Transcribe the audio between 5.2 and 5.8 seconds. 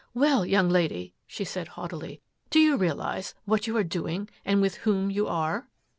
are?"